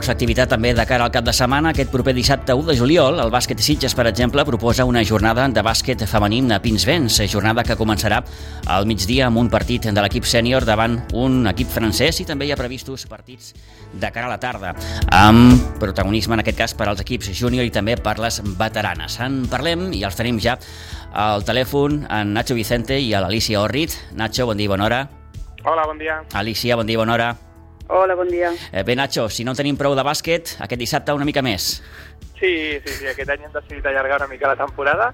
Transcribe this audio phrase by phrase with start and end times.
[0.00, 1.74] Força activitat també de cara al cap de setmana.
[1.74, 5.60] Aquest proper dissabte 1 de juliol, el bàsquet Sitges, per exemple, proposa una jornada de
[5.60, 8.22] bàsquet femení a Pinsbens, jornada que començarà
[8.64, 12.54] al migdia amb un partit de l'equip sènior davant un equip francès i també hi
[12.54, 13.52] ha previstos partits
[13.92, 14.72] de cara a la tarda,
[15.12, 19.18] amb protagonisme en aquest cas per als equips júnior i també per les veteranes.
[19.20, 20.56] En parlem i els tenim ja
[21.12, 24.00] al telèfon en Nacho Vicente i a l'Alicia Orrit.
[24.16, 25.04] Nacho, bon dia i bona hora.
[25.60, 26.22] Hola, bon dia.
[26.32, 27.30] Alicia, bon dia i bona hora.
[27.92, 28.52] Hola, bon dia.
[28.72, 31.80] Eh, bé, Nacho, si no tenim prou de bàsquet, aquest dissabte una mica més.
[32.38, 32.52] Sí,
[32.84, 35.08] sí, sí, aquest any hem decidit allargar una mica la temporada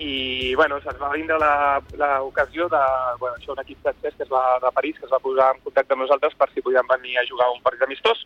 [0.00, 2.80] i, bueno, se'ns va vindre l'ocasió de,
[3.20, 5.62] bueno, això, un equip francès que es va, de París que es va posar en
[5.68, 8.24] contacte amb nosaltres per si podíem venir a jugar un partit amistós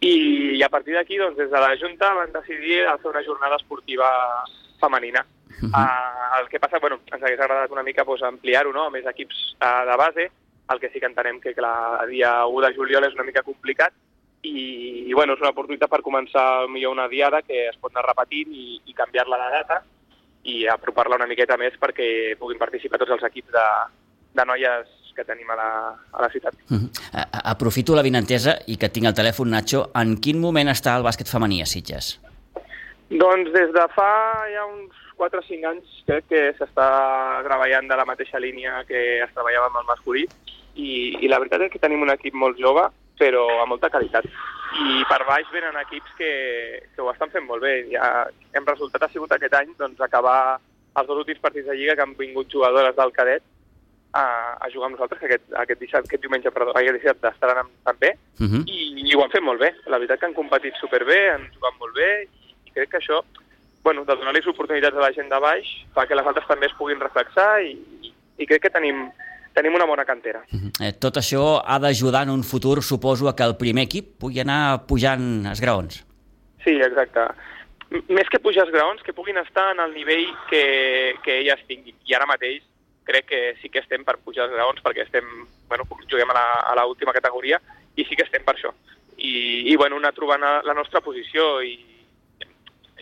[0.00, 0.14] i,
[0.58, 4.10] i a partir d'aquí, doncs, des de la Junta van decidir fer una jornada esportiva
[4.82, 5.22] femenina.
[5.62, 5.70] Uh -huh.
[5.70, 9.06] uh, el que passa, bueno, ens hagués agradat una mica pues, ampliar-ho, no?, a més
[9.06, 10.30] equips uh, de base,
[10.72, 13.42] el que sí que entenem que, clar, el dia 1 de juliol és una mica
[13.44, 13.92] complicat
[14.44, 18.06] i, i bueno, és una oportunitat per començar millor una diada que es pot anar
[18.08, 19.80] repetint i, i canviar-la de data
[20.44, 23.68] i apropar-la una miqueta més perquè puguin participar tots els equips de,
[24.36, 25.68] de noies que tenim a la,
[26.12, 26.54] a la ciutat.
[26.68, 26.90] Uh -huh.
[27.44, 29.90] Aprofito la vinentesa i que tinc el telèfon, Nacho.
[29.94, 32.20] En quin moment està el bàsquet femení a Sitges?
[33.10, 34.10] Doncs des de fa
[34.50, 36.88] ja uns 4 o 5 anys crec que s'està
[37.44, 40.26] treballant de la mateixa línia que es treballava amb el masculí
[40.74, 40.90] i,
[41.24, 44.26] i la veritat és que tenim un equip molt jove, però amb molta qualitat.
[44.74, 46.30] I per baix venen equips que,
[46.94, 47.74] que ho estan fent molt bé.
[47.92, 50.58] Ja, hem resultat ha sigut aquest any doncs, acabar
[50.94, 53.44] els dos últims partits de Lliga que han vingut jugadores del cadet
[54.14, 54.24] a,
[54.62, 58.14] a jugar amb nosaltres, que aquest, aquest, dissabte, aquest diumenge, perdó, aquest dissabte estaran també,
[58.38, 58.62] uh -huh.
[58.66, 59.74] i, i ho han fet molt bé.
[59.86, 62.10] La veritat que han competit superbé, han jugat molt bé,
[62.64, 63.24] i, crec que això,
[63.82, 66.78] bueno, de donar-los oportunitats a la gent de baix, fa que les altres també es
[66.78, 69.10] puguin reflexar, i, i crec que tenim,
[69.54, 70.42] tenim una bona cantera.
[70.50, 70.70] -huh.
[70.84, 74.40] eh, tot això ha d'ajudar en un futur, suposo, a que el primer equip pugui
[74.40, 76.04] anar pujant els graons.
[76.64, 77.20] Sí, exacte.
[77.90, 81.60] M més que pujar els graons, que puguin estar en el nivell que, que elles
[81.66, 81.94] tinguin.
[82.06, 82.62] I ara mateix
[83.04, 85.24] crec que sí que estem per pujar els graons, perquè estem,
[85.68, 87.60] bueno, juguem a l'última categoria,
[87.96, 88.72] i sí que estem per això.
[89.16, 91.76] I, i bueno, anar trobant la nostra posició i,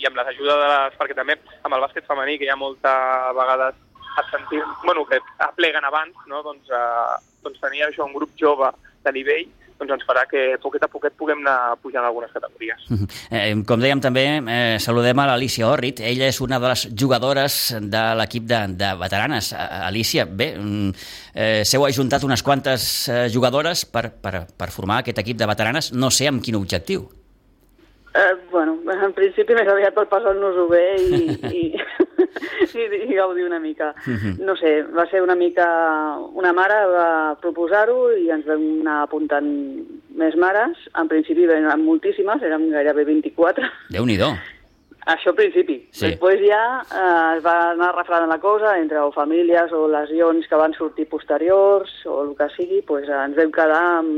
[0.00, 0.96] i amb les ajudes de les...
[0.98, 2.92] perquè també amb el bàsquet femení, que hi ha molta
[3.36, 3.76] vegades
[4.18, 6.42] et sentir, bueno, que apleguen abans, no?
[6.42, 8.72] doncs, eh, doncs tenir això, un grup jove
[9.04, 9.48] de nivell
[9.80, 12.84] doncs ens farà que poquet a poquet puguem anar pujant algunes categories.
[13.30, 16.00] Eh, com dèiem també, eh, saludem a l'Alicia Orrit.
[16.04, 19.52] Ella és una de les jugadores de l'equip de, de veteranes.
[19.54, 20.90] Alicia, bé, mm,
[21.34, 25.92] eh, s'heu ajuntat unes quantes eh, jugadores per, per, per formar aquest equip de veteranes.
[25.92, 27.08] No sé amb quin objectiu.
[28.12, 31.20] Eh, bueno, en principi més aviat per passar-nos-ho bé i,
[31.60, 31.64] i,
[32.82, 33.92] i, i gaudir una mica.
[34.02, 34.36] Uh -huh.
[34.38, 35.66] No sé, va ser una mica...
[36.34, 39.46] Una mare va proposar-ho i ens vam anar apuntant
[40.14, 40.76] més mares.
[40.94, 43.64] En principi eren moltíssimes, érem gairebé 24.
[43.90, 44.34] Déu-n'hi-do.
[45.06, 45.88] Això al principi.
[45.90, 46.06] Sí.
[46.06, 50.56] Després ja eh, es va anar refredant la cosa entre o famílies o lesions que
[50.56, 54.10] van sortir posteriors o el que sigui, pues, ens vam quedar amb...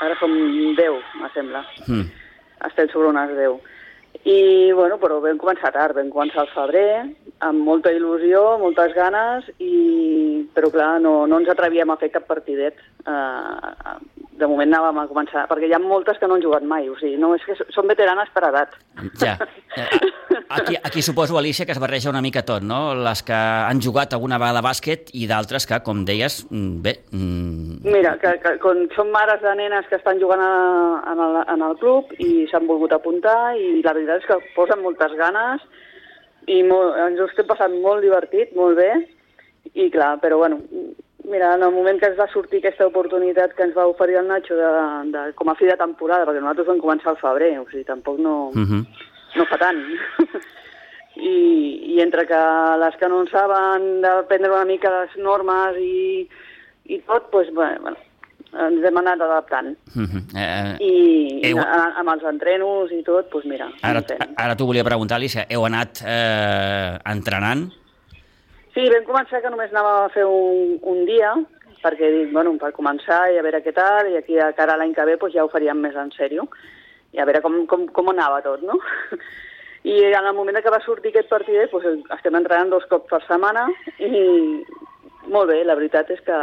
[0.00, 1.64] Ara som 10, me sembla.
[1.88, 2.23] Mm.
[2.68, 3.60] Estem sobre unes 10.
[4.24, 6.88] I, bueno, però vam començar tard, vam començar al febrer,
[7.44, 10.46] amb molta il·lusió, moltes ganes, i...
[10.54, 12.78] però clar, no, no ens atrevíem a fer cap partidet.
[13.04, 13.98] Uh,
[14.34, 16.96] de moment anàvem a començar, perquè hi ha moltes que no han jugat mai, o
[16.98, 18.78] sigui, no, és que són veteranes per edat.
[19.20, 19.36] Ja.
[20.48, 22.94] Aquí, aquí suposo, Alicia, que es barreja una mica tot, no?
[22.94, 26.94] Les que han jugat alguna vegada a bàsquet i d'altres que, com deies, mm, bé...
[27.12, 27.80] Mm...
[27.84, 30.52] Mira, que, que quan són mares de nenes que estan jugant a,
[31.12, 34.84] en, el, en el club i s'han volgut apuntar i la veritat és que posen
[34.84, 35.64] moltes ganes
[36.46, 38.90] i molt, ens ho estem passant molt divertit, molt bé,
[39.72, 40.60] i clar, però bueno,
[41.24, 44.28] mira, en el moment que ens va sortir aquesta oportunitat que ens va oferir el
[44.28, 44.70] Nacho de,
[45.14, 48.20] de, com a fi de temporada, perquè nosaltres vam començar al febrer, o sigui, tampoc
[48.20, 48.84] no, uh -huh.
[49.36, 49.82] No fa tant.
[51.14, 51.34] I,
[51.94, 52.40] I entre que
[52.80, 56.24] les que no en saben d'aprendre una mica les normes i,
[56.90, 57.94] i tot, doncs, bueno,
[58.64, 59.76] ens hem anat adaptant.
[59.94, 60.22] Uh -huh.
[60.34, 61.58] eh, I heu...
[61.60, 63.70] amb els entrenos i tot, doncs mira.
[63.82, 64.02] Ara,
[64.36, 67.70] ara t'ho volia preguntar, Alicia, heu anat eh, entrenant?
[68.74, 71.34] Sí, vam començar que només anàvem a fer un, un dia,
[71.82, 74.94] perquè dic, bueno, per començar i a veure què tal, i aquí a cara l'any
[74.94, 76.48] que ve doncs, ja ho faríem més en sèrio,
[77.14, 78.78] i a veure com, com, com anava tot, no?
[79.84, 83.20] I en el moment que va sortir aquest partidet, doncs, estem entrenant dos cops per
[83.26, 83.66] setmana,
[84.00, 84.22] i
[85.28, 86.38] molt bé, la veritat és que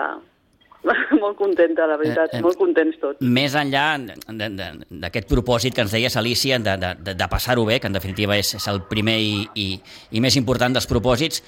[1.22, 3.22] molt contenta, la veritat, eh, eh, molt contents tots.
[3.22, 3.86] Més enllà
[4.30, 8.54] d'aquest propòsit que ens deies, Alicia, de, de, de passar-ho bé, que en definitiva és,
[8.58, 9.68] és el primer i, i,
[10.14, 11.42] i més important dels propòsits,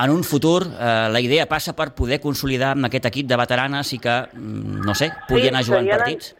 [0.00, 3.90] en un futur eh, la idea passa per poder consolidar amb aquest equip de veteranes
[3.96, 6.34] i que, mm, no sé, pugui sí, anar jugant partits?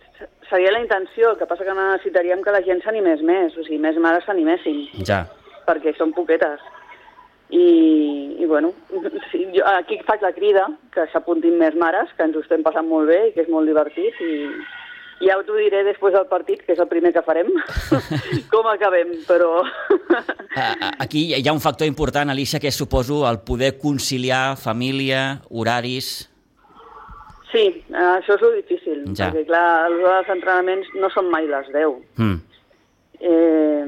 [0.50, 3.78] Seria la intenció, el que passa que necessitaríem que la gent s'animés més, o sigui,
[3.78, 5.24] més mares s'animessin, Ja.
[5.66, 6.60] perquè són poquetes.
[7.50, 8.72] I, i bueno,
[9.30, 12.86] sí, jo aquí faig la crida, que s'apuntin més mares, que ens ho estem passant
[12.86, 16.72] molt bé i que és molt divertit, i ja t'ho diré després del partit, que
[16.72, 17.50] és el primer que farem,
[18.52, 19.60] com acabem, però...
[21.04, 26.29] Aquí hi ha un factor important, Alicia, que és, suposo, el poder conciliar família, horaris...
[27.50, 29.30] Sí, eh, això és lo difícil, Ja.
[29.30, 31.96] perquè clar, els entrenaments no són mai les 10.
[32.16, 32.38] Mm.
[33.20, 33.84] Eh,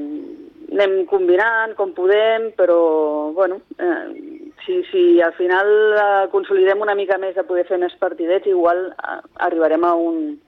[0.73, 7.17] anem combinant com podem, però, bueno, eh, si, si al final eh, consolidem una mica
[7.17, 10.39] més de poder fer més partidets, igual eh, arribarem a un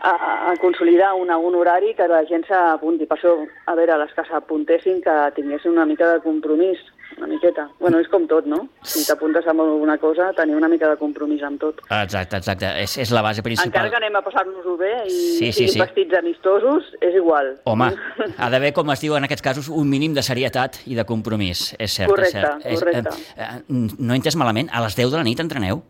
[0.00, 3.06] a, a consolidar un, un horari que la gent s'apunti.
[3.06, 3.34] Per això,
[3.66, 6.78] a veure, les que s'apuntessin que tinguessin una mica de compromís,
[7.18, 7.66] una miqueta.
[7.80, 8.60] Bueno, és com tot, no?
[8.86, 11.82] Si t'apuntes a alguna cosa, tenir una mica de compromís amb tot.
[11.90, 12.70] Exacte, exacte.
[12.82, 13.68] És, és la base principal.
[13.70, 15.78] Encara que anem a passar-nos-ho bé i Sí, sí, sí.
[15.82, 17.56] vestits amistosos, és igual.
[17.68, 17.90] Home,
[18.38, 21.74] ha d'haver, com es diu en aquests casos, un mínim de serietat i de compromís.
[21.78, 22.66] És cert, Correcte, és cert.
[22.66, 23.14] És, correcte.
[23.36, 23.62] eh, eh,
[23.98, 25.82] no he entès malament, a les 10 de la nit entreneu?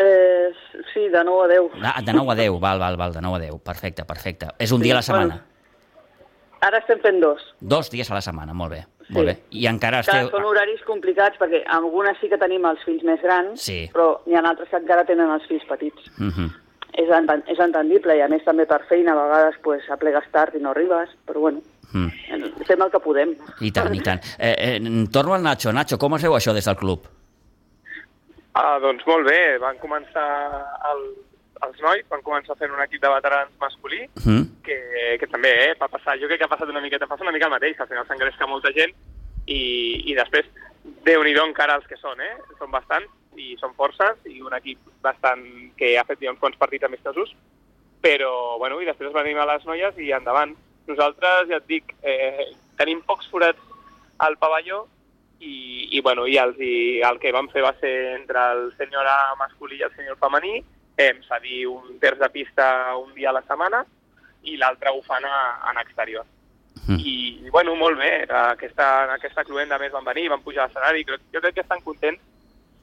[0.00, 0.48] Eh,
[0.94, 1.70] sí, de 9 a 10.
[1.84, 4.48] Ah, de 9 a 10, val, val, val, de 9 a 10, perfecte, perfecte.
[4.58, 5.42] És un Sí, dia a la setmana.
[6.60, 7.40] Ara estem fent dos.
[7.60, 9.14] Dos dies a la setmana, molt bé, Sí.
[9.18, 9.36] molt bé.
[9.50, 10.30] I encara Clar, esteu...
[10.30, 13.90] són horaris complicats perquè algunes sí que tenim els fills més grans, Sí.
[13.92, 16.06] però n'hi ha altres que encara tenen els fills petits.
[16.18, 16.48] Mhm.
[16.94, 20.54] És, enten és entendible i a més també per feina a vegades pues, aplegues tard
[20.54, 21.60] i no arribes, però bueno,
[21.92, 22.08] Mm.
[22.66, 23.34] fem el que podem.
[23.60, 24.20] I tant, i tant.
[24.38, 25.72] Eh, eh, torno al Nacho.
[25.72, 27.00] Nacho, com es veu això des del club?
[28.54, 30.26] Ah, doncs molt bé, van començar
[30.92, 31.02] el,
[31.66, 34.44] els nois, van començar fent un equip de veterans masculí, Mm?
[34.64, 34.78] que,
[35.20, 37.46] que també eh, va passar, jo crec que ha passat una miqueta, passa una mica
[37.48, 38.92] el mateix, al final s'engresca molta gent
[39.46, 39.62] i,
[40.10, 40.46] i després,
[41.04, 42.36] déu nhi encara els que són, eh?
[42.58, 45.42] Són bastants i són forces i un equip bastant
[45.76, 47.34] que ha fet ja uns quants partits amistosos,
[48.02, 50.54] però, bueno, i després venim a les noies i endavant.
[50.88, 53.60] Nosaltres, ja et dic, eh, tenim pocs forats
[54.18, 54.86] al pavelló
[55.40, 59.08] i, i, bueno, i, els, i el que vam fer va ser entre el senyor
[59.38, 60.60] masculí i el senyor femení,
[61.08, 63.84] hem cedir un terç de pista un dia a la setmana
[64.42, 65.38] i l'altre ho fan a,
[65.70, 66.26] en exterior.
[66.86, 66.98] Mm.
[66.98, 67.14] I,
[67.44, 71.04] i, bueno, molt bé, aquesta, en aquesta cluenda més van venir, van pujar a l'escenari,
[71.06, 72.22] jo crec que estan contents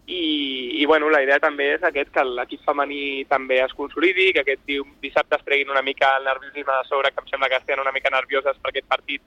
[0.08, 4.46] i, i bueno, la idea també és aquest, que l'equip femení també es consolidi, que
[4.46, 7.60] aquest di dissabte es treguin una mica el nerviosisme de sobre, que em sembla que
[7.60, 9.26] estan una mica nervioses per aquest partit,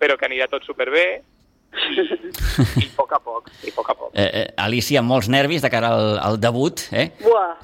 [0.00, 1.20] però que anirà tot superbé,
[1.72, 2.04] i,
[2.82, 4.10] i a poc a poc, i a poc a poc.
[4.14, 7.08] Eh, eh, Alicia, amb molts nervis de cara al, al debut, eh?
[7.22, 7.56] Buah,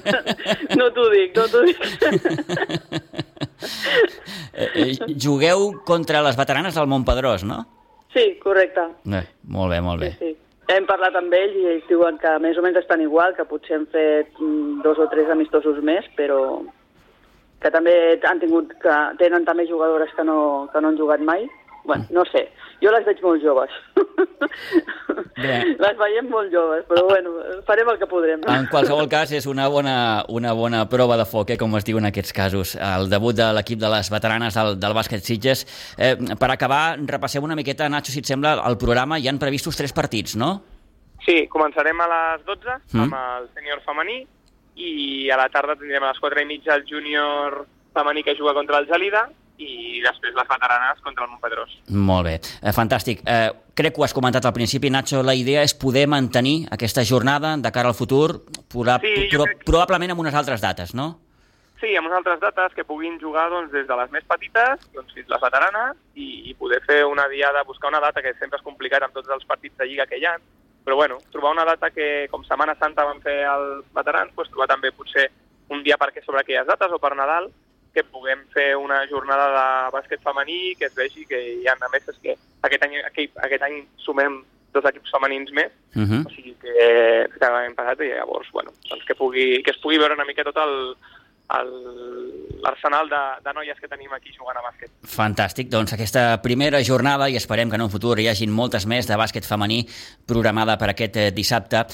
[0.78, 1.78] no t'ho dic, no t'ho dic.
[4.54, 4.92] eh, eh?
[5.16, 7.64] Jugueu contra les veteranes del Montpedrós, no?
[8.14, 8.86] Sí, correcte.
[9.06, 10.14] Eh, molt bé, molt bé.
[10.18, 10.36] Sí, sí.
[10.70, 13.74] Hem parlat amb ells i ells diuen que més o menys estan igual, que potser
[13.80, 16.60] hem fet mm, dos o tres amistosos més, però
[17.60, 17.92] que també
[18.24, 21.48] han tingut, que tenen també jugadores que no, que no han jugat mai.
[21.84, 22.48] Bueno, no sé,
[22.82, 23.70] jo les veig molt joves.
[25.40, 25.54] Bé.
[25.80, 27.30] Les veiem molt joves, però bueno,
[27.66, 28.42] farem el que podrem.
[28.52, 31.98] En qualsevol cas, és una bona, una bona prova de foc, eh, com es diu
[31.98, 32.74] en aquests casos.
[32.76, 35.64] El debut de l'equip de les veteranes del, del bàsquet Sitges.
[35.96, 39.18] Eh, per acabar, repassem una miqueta, Nacho, si et sembla, el programa.
[39.18, 40.52] Hi han previstos tres partits, no?
[41.24, 43.00] Sí, començarem a les 12 Mm.
[43.06, 44.22] amb el sènior femení
[44.76, 47.64] i a la tarda tindrem a les 4 i mitja el júnior
[47.94, 49.28] femení que juga contra el Gelida
[50.00, 51.76] i després les veteranes contra el Montpedrós.
[51.92, 53.22] Molt bé, eh, fantàstic.
[53.26, 57.04] Eh, crec que ho has comentat al principi, Nacho, la idea és poder mantenir aquesta
[57.04, 61.18] jornada de cara al futur, proba Sí, pro crec- probablement amb unes altres dates, no?
[61.80, 65.14] Sí, amb unes altres dates que puguin jugar doncs, des de les més petites doncs,
[65.16, 68.64] fins les veteranes i, i poder fer una diada, buscar una data que sempre és
[68.66, 70.34] complicat amb tots els partits de Lliga que hi ha,
[70.84, 74.68] però bueno, trobar una data que, com Setmana Santa van fer els veterans, doncs, trobar
[74.68, 75.30] també potser
[75.70, 77.48] un dia perquè sobre aquelles dates o per Nadal
[77.94, 79.66] que puguem fer una jornada de
[79.96, 83.38] bàsquet femení, que es vegi que hi ha, a més, és que aquest any, aquest,
[83.46, 84.42] aquest any sumem
[84.74, 86.26] dos equips femenins més, Uh -huh.
[86.26, 89.98] o sigui que, que l'any passat i llavors, bueno, doncs que, pugui, que es pugui
[89.98, 90.94] veure una mica tot el
[92.62, 94.90] l'arsenal de, de noies que tenim aquí jugant a bàsquet.
[95.02, 99.08] Fantàstic, doncs aquesta primera jornada i esperem que en un futur hi hagin moltes més
[99.08, 99.86] de bàsquet femení
[100.26, 101.86] programada per aquest dissabte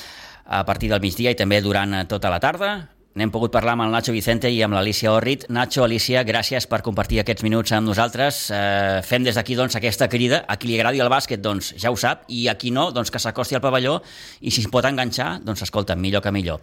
[0.45, 2.96] a partir del migdia i també durant tota la tarda.
[3.17, 5.47] N'hem pogut parlar amb el Nacho Vicente i amb l'Alicia Orrit.
[5.49, 8.43] Nacho, Alicia, gràcies per compartir aquests minuts amb nosaltres.
[8.53, 10.43] Eh, fem des d'aquí doncs, aquesta crida.
[10.45, 13.09] A qui li agradi el bàsquet doncs, ja ho sap, i a qui no, doncs,
[13.09, 13.97] que s'acosti al pavelló
[14.45, 16.61] i si es pot enganxar, doncs escolta, millor que millor.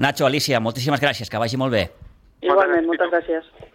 [0.00, 1.84] Nacho, Alicia, moltíssimes gràcies, que vagi molt bé.
[2.40, 3.73] Igualment, Moltes gràcies.